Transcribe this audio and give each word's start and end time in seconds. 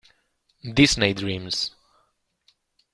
Disney 0.73 1.13
Dreams! 1.13 1.75